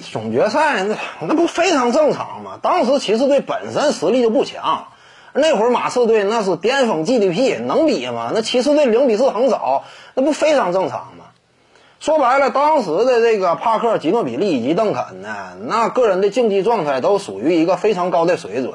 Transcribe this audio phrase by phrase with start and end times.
[0.00, 2.58] 总决赛那那不非常正常吗？
[2.60, 4.88] 当时骑士队本身实力就不强，
[5.32, 8.32] 那会儿马刺队那是巅峰 GDP，能比吗？
[8.34, 9.84] 那骑士队零比四横扫，
[10.14, 11.26] 那不非常正常吗？
[12.00, 18.74] 说白了，当时的这个帕克、吉诺比利以及邓肯呢，那个人的竞技状态都属于一个非常高的水准，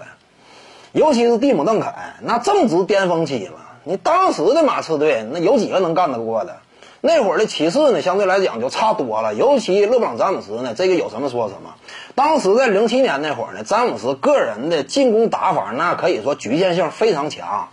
[0.93, 3.59] 尤其是蒂姆·邓肯，那正值巅峰期嘛。
[3.83, 6.57] 你当时的马刺队，那有几个能干得过的？
[7.01, 9.33] 那会儿的骑士呢，相对来讲就差多了。
[9.33, 11.75] 尤其勒布朗·詹姆斯呢，这个有什么说什么。
[12.13, 17.69] 当时在零七年那会儿呢，詹姆斯个人的进攻打法那可以说局限性非常强。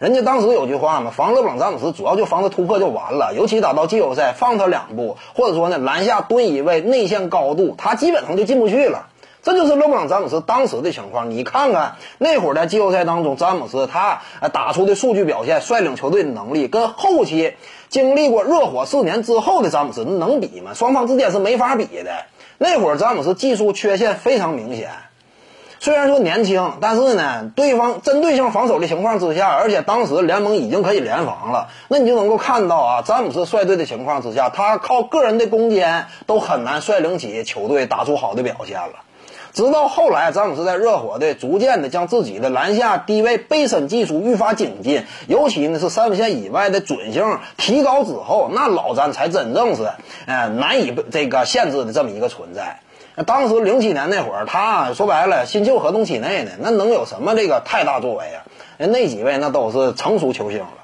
[0.00, 3.32] 人家当时有句话嘛，防勒布朗·詹姆斯主要就防他突破就完了。
[3.36, 9.06] 尤其打到季后赛，放他两步，或者说呢篮下蹲一位，内线高度，他基本上就进不去了。
[9.44, 11.30] 这就是勒布朗·詹姆斯当时的情况。
[11.30, 14.22] 你看看那会儿在季后赛当中，詹姆斯他
[14.54, 17.54] 打出的数据表现、率领球队的能力，跟后期
[17.90, 20.72] 经历过热火四年之后的詹姆斯能比吗？
[20.72, 22.24] 双方之间是没法比的。
[22.56, 24.90] 那会儿詹姆斯技术缺陷非常明显，
[25.78, 38.94] 虽然说年轻，但是呢，对方针对性防守的情况之下，而且当时联盟已经可以联防了，那你就能够看到啊，詹姆斯率队的情况之下，他靠个人的攻坚都很难率领起球队打出好的表现了。
[39.54, 49.88] 直到后来，詹姆斯在热火队逐渐的将自己的篮下低位背身技术愈发精进，尤其呢是三分线以外的准星提高之后，那老詹才真正是，
[50.26, 52.80] 呃，难以这个限制的这么一个存在。
[53.26, 58.42] 当时零七年那会儿，他说白了新秀合同期内呢，那能有什么这个太大作为啊？
[58.76, 60.83] 那几位那都是成熟球星了。